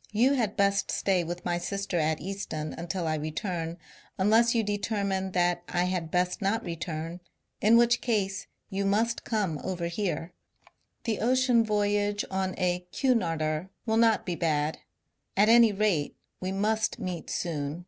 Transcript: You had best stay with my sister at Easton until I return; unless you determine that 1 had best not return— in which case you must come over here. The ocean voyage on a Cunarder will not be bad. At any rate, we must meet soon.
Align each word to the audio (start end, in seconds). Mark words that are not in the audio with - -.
You 0.24 0.32
had 0.32 0.56
best 0.56 0.90
stay 0.90 1.22
with 1.22 1.44
my 1.44 1.58
sister 1.58 1.98
at 1.98 2.18
Easton 2.18 2.72
until 2.78 3.06
I 3.06 3.16
return; 3.16 3.76
unless 4.16 4.54
you 4.54 4.62
determine 4.62 5.32
that 5.32 5.64
1 5.70 5.84
had 5.88 6.10
best 6.10 6.40
not 6.40 6.64
return— 6.64 7.20
in 7.60 7.76
which 7.76 8.00
case 8.00 8.46
you 8.70 8.86
must 8.86 9.24
come 9.24 9.60
over 9.62 9.88
here. 9.88 10.32
The 11.04 11.20
ocean 11.20 11.62
voyage 11.62 12.24
on 12.30 12.54
a 12.58 12.86
Cunarder 12.90 13.68
will 13.84 13.98
not 13.98 14.24
be 14.24 14.34
bad. 14.34 14.78
At 15.36 15.50
any 15.50 15.72
rate, 15.72 16.16
we 16.40 16.52
must 16.52 16.98
meet 16.98 17.28
soon. 17.28 17.84